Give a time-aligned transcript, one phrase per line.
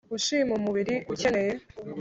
[0.15, 1.53] ushima mubiri ukeye